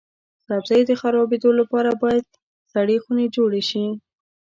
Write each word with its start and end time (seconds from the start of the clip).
سبزیو 0.47 0.87
د 0.89 0.91
خرابیدو 1.01 1.49
لپاره 1.59 1.91
باید 2.01 2.25
سړې 2.73 2.97
خونې 3.03 3.25
جوړې 3.35 3.61
شي. 3.69 3.85